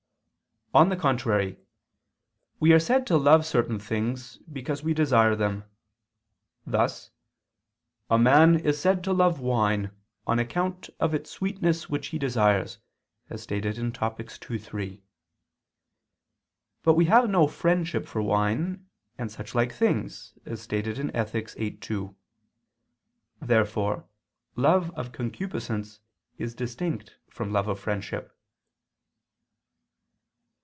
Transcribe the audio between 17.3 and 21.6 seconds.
friendship for wine and suchlike things, as stated in Ethic.